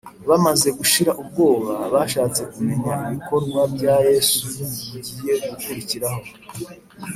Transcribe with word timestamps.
bamaze 0.29 0.69
gushira 0.79 1.11
ubwoba, 1.21 1.73
bashatse 1.93 2.41
kumenya 2.53 2.93
ibikorwa 3.07 3.61
bya 3.75 3.95
yesu 4.09 4.39
bigiye 4.89 5.33
gukurikiraho 5.49 6.21